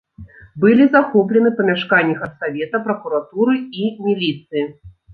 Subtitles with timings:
[0.63, 4.69] Былі захоплены памяшканні гарсавета, пракуратуры і міліцыі.